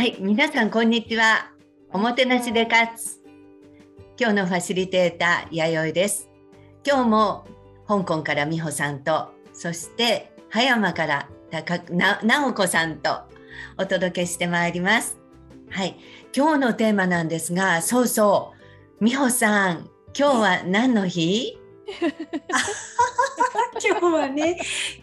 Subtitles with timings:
[0.00, 1.50] はい、皆さんこんにちは。
[1.92, 3.20] おもてなしで勝つ。
[4.18, 6.30] 今日のファシリテーター弥生です。
[6.86, 7.46] 今日も
[7.86, 13.10] 香港から美穂さんと、そして葉山から高な直子さんと
[13.76, 15.18] お届けしてまいります。
[15.68, 15.98] はい、
[16.34, 18.54] 今日のテーマなんですが、そうそ
[19.02, 21.58] う、美穂さん、今日は何の日？
[23.82, 24.58] 今日はね、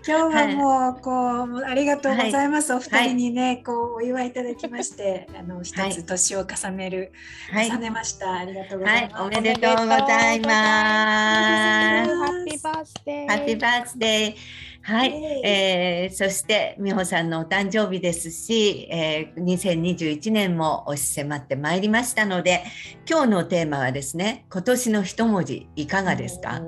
[0.07, 2.73] 今日はもう、こう、ありがとうございます。
[2.73, 7.11] お二人にね、こう、お祝いいただきまして、あの、一つ年を重ねる、
[7.51, 8.31] はい、重ねました。
[8.37, 9.23] ありがとうごはいざい、ます。
[9.23, 12.15] おめでとうございます。
[12.15, 13.27] ハッピーバースデー。
[13.27, 14.35] ハッピーバースデー。
[14.83, 15.11] はい、
[15.43, 22.63] えー、そして美穂さんのお誕生日ですし、えー、2021年も押し迫ってまいりましたので
[23.05, 26.61] 今日のテーマはですね今年の一文字いかがですか？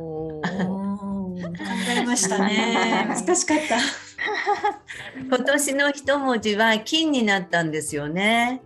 [2.10, 3.06] ましたね。
[3.08, 3.78] 難しかった。
[5.24, 8.62] 今年の一文字は金になったんですよね。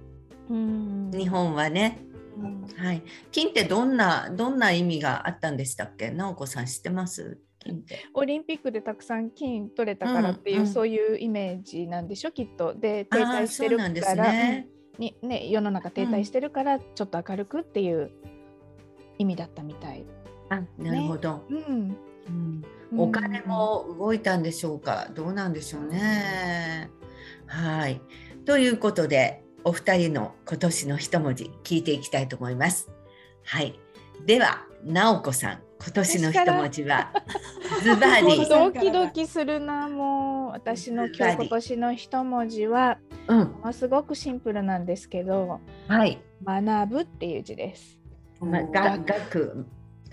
[0.50, 1.12] うん。
[1.12, 2.00] 日本はね。
[2.38, 2.68] うん。
[2.76, 3.04] はい。
[3.32, 6.10] 金ってどんなどんな意味があったんでしたっけ？
[6.12, 7.40] 直子さん知ってます？
[7.60, 8.06] 金って。
[8.14, 10.74] オリンピックでたくさん金取れたからっていう、うんうん。
[10.74, 12.32] そういうイメージなんでしょ？
[12.32, 12.74] きっと。
[12.74, 18.12] で停滞してるから、ねうんにね、世の中停滞してるからちょっと明るくっていう
[19.18, 20.06] 意味だったみたい。
[20.54, 22.66] あなるほど、うんうん
[22.96, 26.92] お金も動いたんでしょうか、どうなんでしょうね。
[27.48, 28.02] はい。
[28.46, 32.92] ということで、お二人の今年の一文字聞いていきたいと思います。
[33.46, 33.80] はい。
[34.26, 37.12] では、直子さん、今年の一文字は？
[37.82, 38.46] ズバリ。
[38.48, 43.38] ドキドキするなもう私の今日今年の一文字はうん。
[43.38, 46.22] ものすごくシンプルなんですけどはい。
[46.46, 48.00] 学ぶっていう字です。
[48.40, 48.98] ま、が、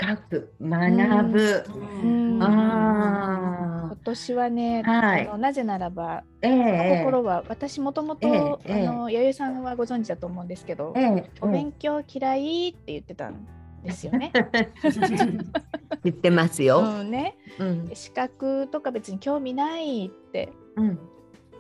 [0.01, 1.65] 学、学、学ぶ。
[2.03, 2.43] うん。
[2.43, 5.29] あ今年はね、はい。
[5.29, 6.25] あのなぜならばあ。
[6.41, 6.99] ええ。
[7.05, 13.47] 心は私もともえとえええあの弥生さんはご存知だと思うんですけど、ええお勉強嫌いって言ってたん
[13.85, 14.33] ですよね。
[16.03, 16.81] 言ってますよ。
[16.81, 17.91] うんね、うん。
[17.93, 20.99] 資格とか別に興味ないってうん。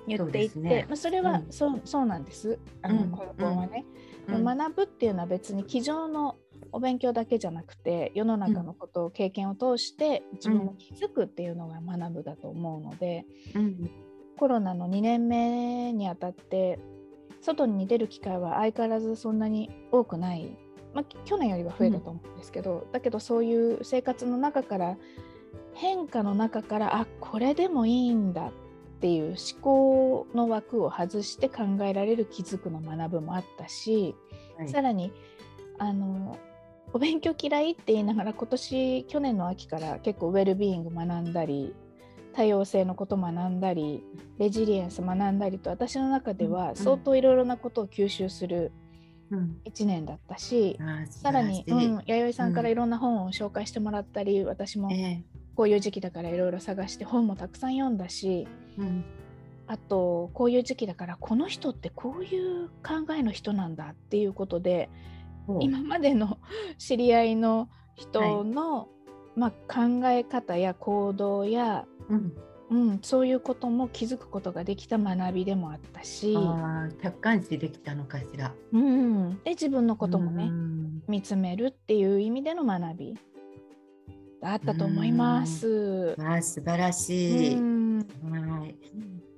[0.07, 0.87] 言っていてそうですね。
[0.89, 1.47] まあ、それはうん。
[1.51, 2.59] そうそうなんです。
[2.81, 3.11] あの、うん。
[3.11, 3.85] 根本はね、
[4.29, 4.45] うん。
[4.45, 6.37] 学ぶっていうのは別に机上の
[6.73, 13.91] お勉強だけじゃなくて世の中のことを経験を通して自分を気づくっていうのが学ぶだと思うので、うん。
[14.39, 16.79] コロナの2年目にあたって
[17.43, 20.57] 外に出る機会は相変わらずそんなに多くない、
[20.95, 24.97] まあ、去年よりは増えたと思うんですけど、だけどそういう生活の中から
[25.75, 28.53] 変化の中からあこれでもいいんだっ
[29.01, 34.15] ていう思考の枠を外して考えられる気づくの学ぶもあったし、
[34.57, 34.69] はい。
[34.69, 35.13] さらに
[35.79, 36.39] あの
[36.93, 41.75] お勉強嫌いって言いながら今年去年の秋から結構ウェルビーイング学んだり
[42.33, 44.03] 多様性のこと学んだり
[44.39, 48.73] レジリエンス学んだりと私の中でうんは相当いろいろなことを吸収する
[49.31, 49.61] うん。
[49.65, 55.25] 1年だったし、ああさらに、うん、弥生さんからいろんな本を紹介してもらったり、私もええ
[55.55, 59.05] こういう時期だからいろいろ探して本もたくさん読んだしうん。
[59.67, 64.91] あとこういう時期だからこの人ってこういう考えの人なんだっていうことで
[65.61, 66.39] 今までの
[66.79, 68.89] 知り合いの人の、
[69.37, 72.33] まあ、考え方や行動や、うん。
[72.71, 76.37] うん、そういうことも気づくことができた学びでもあったし、
[77.03, 78.55] 客観視できたのかしら。
[78.73, 83.19] うん、で自分のこともね、うん見つめるっていう意味での学び
[84.41, 86.15] だったと思います。
[86.17, 87.57] まあ、素晴らしい。
[87.57, 87.99] うん
[88.31, 88.77] はい。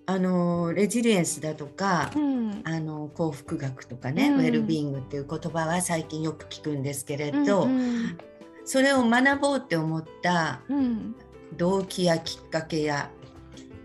[0.07, 2.63] あのレジリエンスだとか、うん。
[2.65, 4.41] あの幸福学とかね、うん。
[4.41, 8.19] ウェルビーイングっていう言葉は最近よく聞くんですけれど、うん
[8.65, 11.15] それを学ぼうって思ったうん。
[11.57, 13.11] 動機やきっかけや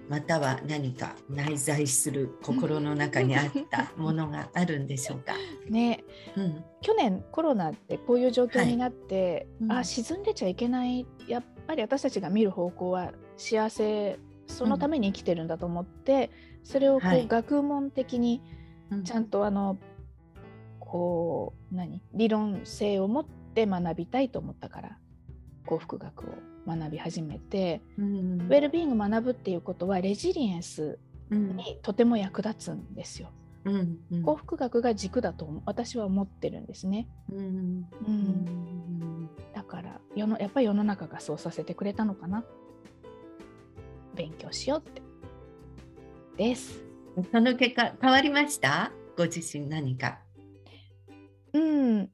[0.07, 5.33] または何か内在する心の中にあった ものがあるんでしょうか？
[5.69, 6.03] ね。
[6.35, 9.71] うん、去年コロナってこういう状況になって、うん。
[9.71, 11.05] あ沈んでちゃいけない。
[11.27, 16.31] やっぱり私たちが見る方向は幸せそのために生きてるんだと思って、
[16.63, 17.27] それをこう、はい。
[17.27, 18.41] 学問的に
[18.89, 19.03] うん。
[19.03, 19.77] ちゃんとあの
[20.79, 22.01] こう何？
[22.13, 24.97] 理論性を持って学びたいと思ったから
[25.65, 26.35] 幸福学を
[26.65, 28.41] 学び始めて、うん。
[28.41, 30.99] ウェルビーイング学ぶっていうことはレジリエンス
[31.29, 31.57] うん。
[31.57, 33.29] にとても役立つんですよ。
[33.65, 33.97] うん。
[34.11, 34.23] うん。
[34.23, 37.09] 幸福学が軸だと思私は思ってるんですね。
[37.29, 37.37] うん。
[37.37, 37.85] うん。
[38.07, 39.29] うん。
[39.53, 42.45] だから世のやっぱり世の中がそうさせてくれたのかな
[44.17, 45.01] 勉強しようって。
[46.37, 46.83] です。
[47.31, 48.91] その結果変わりました？
[49.17, 50.19] ご自身何か。
[51.53, 52.09] うん。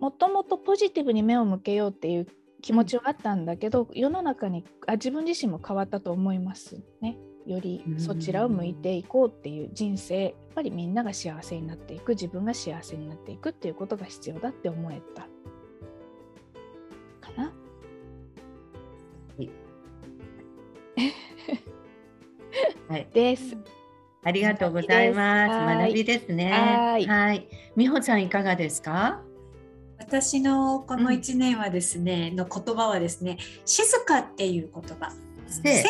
[0.00, 2.26] もともとポジティブに目を向けようっていう
[2.62, 7.16] 気持ちはあったんだけど世の中にあ自分自身も変わったと思いますね。
[7.46, 10.24] よりそちらを向いていこうっていう人生。
[10.24, 12.10] やっぱりみんなが幸せになっていく。
[12.10, 15.22] 自分が幸せになっていくっていうことが必要だって思えた。
[17.20, 17.52] かな？
[22.88, 23.56] はい、です。
[24.22, 25.78] ありがとうございます。
[25.78, 26.50] 学びですね。
[26.50, 27.48] はい。
[27.76, 29.22] 美穂さんいかがですか？
[29.98, 35.12] 私のこの一年はですね、うん、の言葉はですね、静かっていう言葉。
[35.48, 35.84] 静。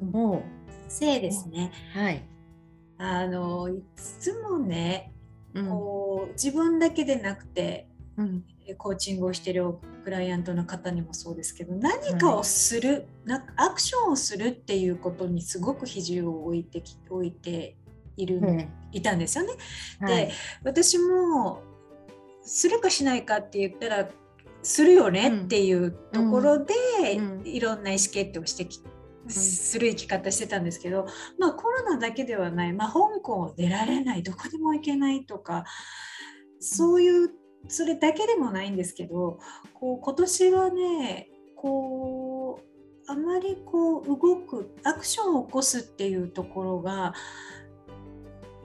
[0.00, 1.72] もう静ですね。
[1.92, 2.22] はい。
[2.98, 5.12] あのいつもね、
[5.54, 7.86] こう自分だけでなくて、
[8.16, 8.44] うん、
[8.78, 9.74] コーチングをしている
[10.04, 17.76] クライアントの方にもそうですけど何かをする、はい、アクションをするっていうことにすごく比重を置いてき置いて
[18.16, 19.54] いる、うん、いたんですよね。
[20.00, 20.32] で、はい、
[20.64, 21.62] 私も
[22.42, 24.08] するかしないかって言ったら
[24.62, 26.74] するよねっていうところで、
[27.16, 28.80] うん、いろんな意思決定をしてき
[29.28, 31.06] する生き方してたんですけど、
[31.38, 35.64] まあコロナだけではない、まあ、香港を出られないどこにも行けないとか
[36.58, 37.30] そういう
[37.68, 39.38] それだけでもないんですけど
[39.74, 47.14] こう今年はねこうあまりこう動くアクションを起こすっていうところが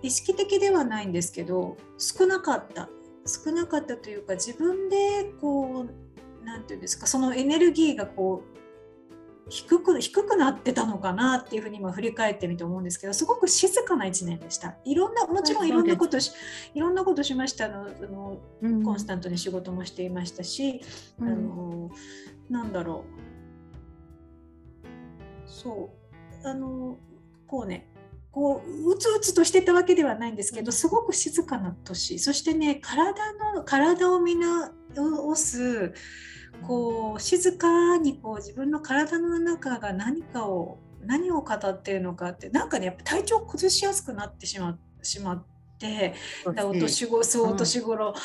[0.01, 2.89] 意識的ではないんですけど少なかった。
[3.27, 8.57] 少なかったというか自分でこう何て言うんですかそのエネルギーがこう
[9.49, 14.75] 低く低くなってたのかなっていうふうに今振り返ってみて思うんですけどすごく静かな1年でした。
[14.83, 16.31] いろんなもちろんいろんなことし
[16.73, 17.65] いろんなことしました。
[17.65, 20.81] あのうん、コンスタントに仕事もしていましたし、
[21.19, 21.91] うん、あの
[22.49, 25.49] なんだろう。
[25.49, 25.91] そ
[26.43, 26.47] う。
[26.47, 26.97] あの
[27.47, 27.87] こうね
[28.31, 32.19] こううつうつとしてたわけではないんですけどすごく静かな年。
[32.19, 35.93] そしてね体の体を見直す
[36.65, 46.15] こう静かにこう自分の体の中が何かを何を語っているのかってなんかねやっぱ体調崩しやすくなってしましまって。
[46.45, 48.15] お年頃そうお年頃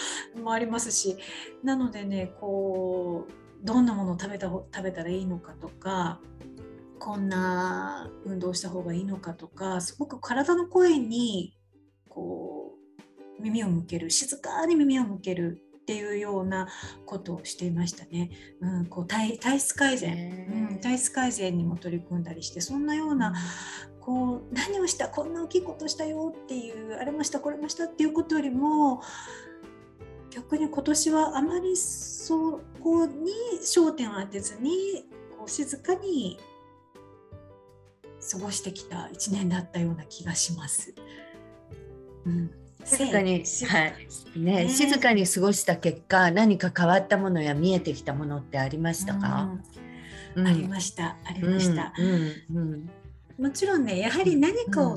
[0.42, 1.18] もありますし、
[1.60, 3.32] うん、なのでねこう
[3.62, 6.18] どんなものを食べた食べたらいいのかとか
[6.98, 11.54] こんな運動した方がいいのかとかすごく体の声に
[12.08, 12.72] こ
[13.38, 16.68] う耳を向ける静かに耳を向けるっていうような
[17.04, 18.30] ことをしていましたね。
[18.60, 23.34] うん、こう体体質改善、うん、体質改善にも取り組んだりしてそんなような
[24.00, 29.02] こう何をしたこんな大きいことしたよっていうあれもしたこれもしたっていうことよりも
[30.30, 35.06] 逆に今年はあまりそこに焦点を当てずに
[35.36, 36.38] こう静かに
[38.30, 40.94] 過ごしてきた1年だったような気がします。
[42.24, 44.38] うん静かに、はい。
[44.38, 49.50] ね、静かに過ごした結果何か変わったものや見えてきたものってありましたか、
[50.34, 51.16] うん、ありました。
[51.24, 51.92] ありました、
[52.48, 52.90] うん、
[53.38, 54.96] もちろんねやはり何かを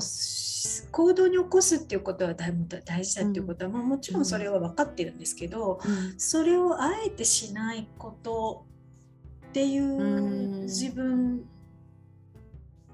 [0.90, 5.80] 行動に起こすっていうことは大事だっていうことは、ももちろんそれは分かってるんですけど、
[6.16, 8.66] それをあえてしないこと
[9.48, 11.44] っていう自分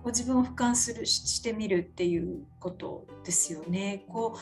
[0.02, 4.04] ご自分を俯瞰するしてみるっていうことですよね。
[4.08, 4.38] こう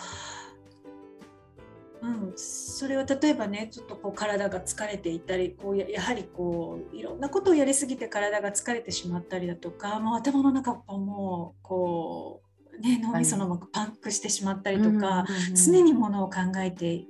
[2.03, 12.41] うん、それは例えばねちょっとこう体が疲れていたりこうやはりこういろんなことをやりすぎて体が疲れてしまったりだとかもう頭の中もこ
[12.73, 17.07] う、ね、脳みそのパンクしてしまったりとか、常にものを考えていっ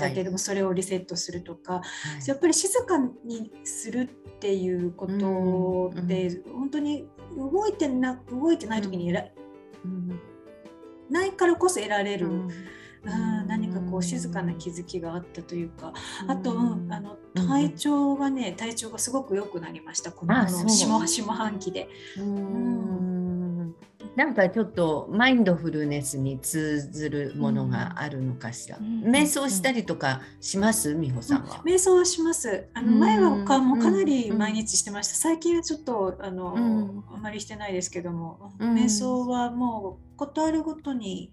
[0.00, 1.82] たけれども、それをリセットするとか、は
[2.24, 7.06] い、やっぱり静かにするっていうことで、本当に
[7.36, 9.24] 動いてな動いてない時にら、
[9.84, 10.20] うん、
[11.10, 12.50] ないからこそ得られる、うん、
[13.06, 15.92] あ何かこう静かな気づきがあったというか、
[16.26, 20.12] あと、うん、あの体調がね体調がすごく良くなりました。
[20.12, 20.34] この
[20.68, 21.88] 下下半期で。
[22.18, 23.07] うん
[24.18, 28.76] なんかちょっとマインドフルネスに通ずるものがあるのかしら。
[28.76, 31.62] うん、瞑想したりとかします、美穂さんは。
[31.64, 32.66] 瞑想はします。
[32.74, 35.14] あの前はかもかなり毎日してました。
[35.14, 41.30] 最近はちょっとあの、うん、あまりしてないですけども、瞑想はもうことあるごとに、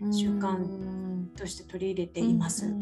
[0.00, 2.72] うん、習慣として取り入れています。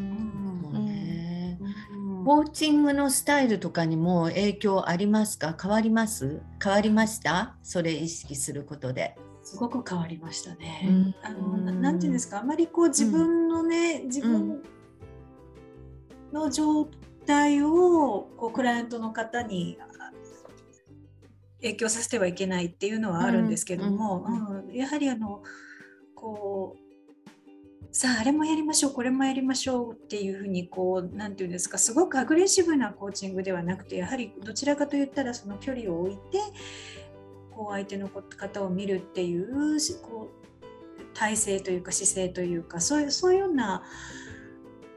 [2.23, 5.57] コーチングのスタイルとかにも影響ありますか？
[5.61, 6.41] 変わります？
[6.63, 7.55] 変わりました？
[7.63, 9.17] それ意識することで。
[9.43, 10.85] すごく変わりましたね。
[10.87, 12.39] うん、あのなんていうんですか？
[12.39, 14.63] あまりこう自分のね、うん、自分
[16.31, 16.87] の状
[17.25, 19.77] 態をこうクライアントの方に
[21.61, 24.25] 影響させてはいけないっていうのはあるんですけども、
[24.69, 25.43] うん、やはりあの
[26.15, 26.82] こう
[27.95, 36.39] さああれもやりましょうこれもやりましょうっていうふうにこう何て言うんですかすごくアグレッシブなコーチングではなくてやはりどちらかといったらその距離を置いて
[37.51, 43.83] こう相手の方を見るっていうこう体勢というか姿勢というかそういうそういうような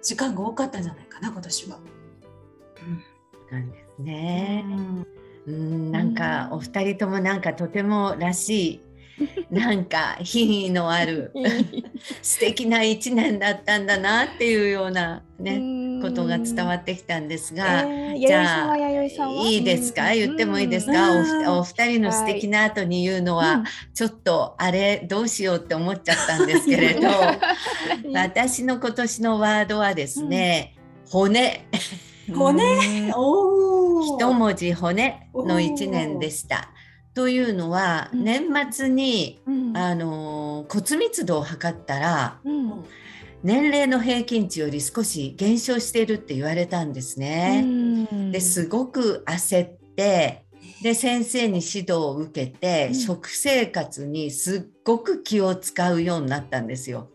[0.02, 1.78] 時間が多かったんじゃないかな今年は。
[3.50, 4.64] うん、なんですね。
[5.46, 8.80] うん、なんかお二人ともなんかとてもらしい
[9.50, 11.32] なんか品位のある
[12.22, 18.76] 素敵な一年だったんだなっていうようなねことが伝わってきたんですが、えー、じゃあ
[19.48, 20.12] いいですか？
[20.14, 21.12] 言ってもいいですか？
[21.54, 27.08] おお二人の素敵な後に言うのは、ちょっとあれどうしようって思っちゃったんですけれど
[28.12, 30.74] 私の今年のワードはですね、
[31.10, 31.66] 骨。
[32.34, 32.62] 骨？
[34.18, 36.70] 一文字骨の一年でした。
[37.16, 42.84] というのは、うん、年末に、うん、あの骨密度を測ったら、うん、
[43.42, 48.06] 年齢の平均値より少し減少しているって言われたんですね。
[48.32, 50.44] ですごく焦って
[50.82, 57.08] で先生に指導を受けて、食生活にすっごく気を使うようになったんですよ。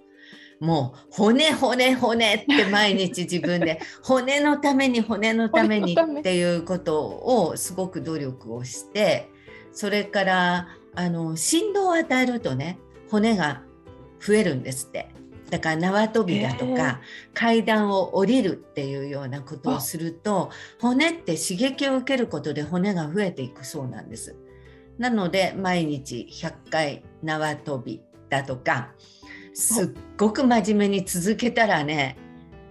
[0.60, 9.27] もう骨骨骨って毎日自分で 骨のために骨のためにっていうことをすごく努力をして
[9.73, 13.61] それからあの振動を与えるとね骨が
[14.19, 15.09] 増えるんですって。
[15.51, 17.01] だから縄跳びだとか
[17.33, 20.49] 階段を降りるっていうようなことをすると
[20.79, 24.37] 骨って刺激を受けることで骨が増えていくそうなんです。
[24.97, 28.91] なので毎日100回縄跳びだとか
[29.53, 32.17] すっごく真面目に続けたらね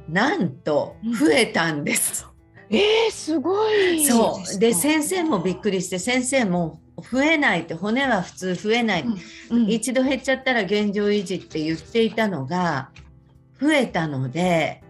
[0.09, 2.27] なんと増えたんです。
[2.71, 4.07] うん、えー、すごい。
[4.07, 4.59] そう。
[4.59, 12.91] で先生もびっくりして先生も増えないって骨は普通増えない、うんうん、一度減っちゃったら現状維持って言っていたのが
[13.61, 14.83] 増えたので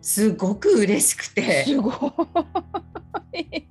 [0.00, 1.64] すごく嬉しくて。
[1.64, 1.90] すご
[3.32, 3.68] い。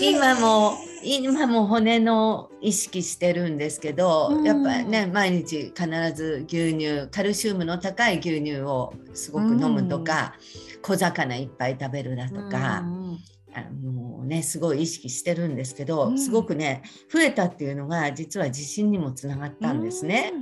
[0.00, 10.34] 今も今も骨の意識してるんですけど、うん、やっぱりね毎日必ず牛乳カルシウムの高い牛乳をすごく飲むとか、
[10.74, 13.18] うん、小魚いっぱい食べるだとか、うん、
[13.54, 20.32] あのねすごい意識してるんですけど、すごくね増えたっていうのが実は自信にもつながったんですね。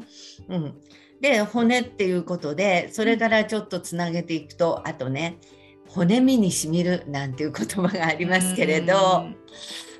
[0.49, 0.75] うん。
[1.21, 5.39] で骨っていうことでそれからちょっとつなげていくとあとね
[5.89, 9.27] 骨身にしみるなんていう言葉がありますけれど、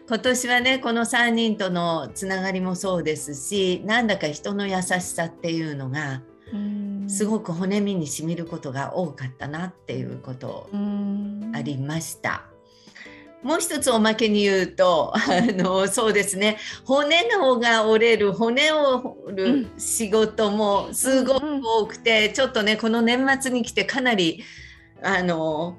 [0.09, 6.23] 今年はねこの3人とのつながりもそうですしなんだか人の優しさっていうのが
[7.07, 10.69] すごく骨身にしみることが多かったなっていうこと
[11.55, 12.52] ありました。
[13.43, 15.21] もう一つおまけに言うと、あ
[15.53, 16.59] のそうですね。
[16.85, 24.45] 骨の方が折れる骨を折る仕事もすごく多くて、ちょっとねこの年末に来てかなり
[25.03, 25.77] あの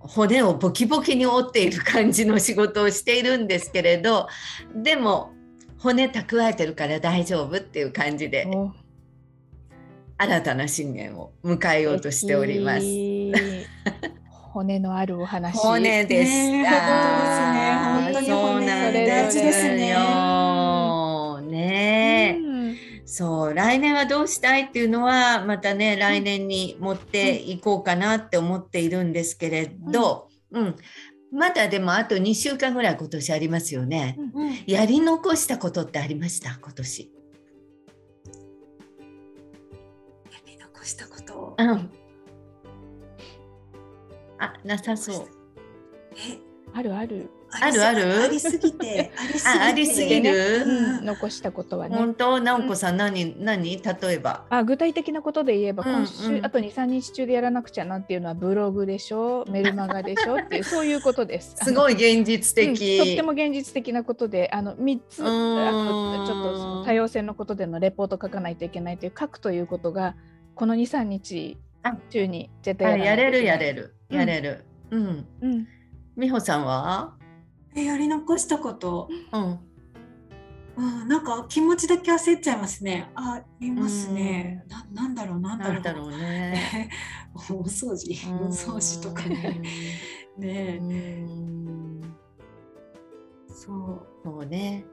[0.00, 4.28] 骨をボキボキに折っている感じの仕事をしているんですけれど
[4.74, 5.32] でも
[5.78, 8.48] 骨蓄えてるから大丈夫っていう感じで
[10.18, 12.86] 新たな信念を迎えようとしております。
[14.56, 15.54] 骨のあるお話。
[15.58, 17.52] 骨でした。
[17.52, 19.94] ね、本当に骨大事ですね。
[21.46, 30.76] ね、うん、そう来年はどうしたいっていうのはまたね来年に持っていこうかなって思っているんですけれど、うん、うん、
[31.32, 34.16] まだでもあと2週間ぐらい今年ありますよね。
[34.34, 36.58] うん、やり残したことってありました？
[36.62, 37.12] 今年。
[40.32, 41.56] やり残したこと。
[41.58, 41.90] うん
[44.38, 45.26] あ、なさそう。
[46.16, 46.38] え、
[46.74, 47.30] あるある。
[47.58, 48.22] あるある？
[48.24, 49.12] ありすぎて。
[49.46, 50.64] ありすぎる？
[50.66, 51.96] うん、残したことはね。
[51.96, 54.44] 本当、直子さん、何、何、例えば？
[54.50, 59.44] あ、具体的なことで言えば、今週、あと二三日中でやらなくちゃなっていうのは、ブログでしょ？
[59.48, 60.38] メルマガでしょ？
[60.38, 61.54] っていう、 そういうことです。
[61.62, 62.98] すごい現実的。
[62.98, 70.14] とっても現実的なことで、あの三つ、あと、ちょっと多様性のことでのレポート書かないといけないという、書くということが。
[70.56, 71.10] この二三
[71.92, 73.94] 日中に絶対やれるやれる。
[74.08, 74.64] やれる。
[74.90, 75.26] うん。
[75.40, 75.68] うん。
[76.16, 77.16] 美穂さんは？
[77.74, 79.08] えやり残したこと。
[79.32, 79.60] うん。
[80.78, 83.10] あなんか気持ちだけ焦っちゃいますね。
[83.14, 84.64] あ、いますね。
[84.68, 85.74] ななんだろうなんだろう。
[85.74, 86.90] なんだろうね。
[87.34, 89.60] お掃除、お掃除とかね。
[90.38, 91.26] ね
[93.48, 94.06] そう。
[94.22, 94.84] そうね。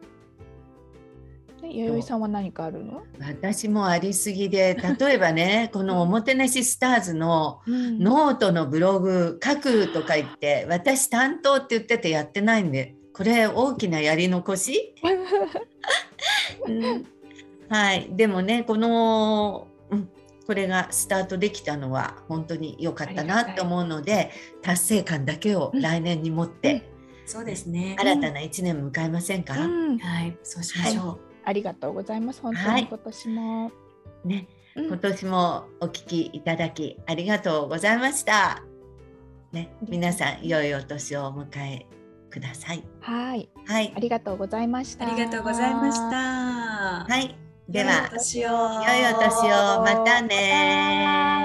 [1.70, 3.04] 弥生さんは何かあるの？
[3.20, 14.96] 私もありすぎで 例えばねこの「おもてなしスターズ」のノートのブログ書くとか言って私担当って言っててやってないんでこれ大きなやり残し、
[16.68, 17.06] うん、
[17.70, 18.10] はい。
[18.12, 20.10] でもねこの、うん、
[20.48, 24.32] これがスタートできたのは本当に良かったなと思うので
[24.64, 26.90] 達成感だけを来年に持って、
[27.28, 27.96] そうですね。
[28.00, 29.54] 新たな一年迎えませんか？
[29.64, 32.42] うん、はい、そうしましょう、はい、ありがとうございます。
[32.42, 33.72] 本当に今年も。
[34.26, 38.64] ね、今年もお聞きいただきありがとうございました。
[39.52, 41.86] ね、皆さん良いお年をお迎え
[42.30, 42.84] ください。
[43.02, 43.50] はい。
[43.68, 43.94] はい。
[43.96, 45.06] ありがとうございました。
[45.06, 47.06] ありがとうございました。
[47.06, 47.36] はい。
[47.70, 48.50] では、良いお年を。
[48.50, 49.82] 良いお年を。
[49.84, 51.43] またね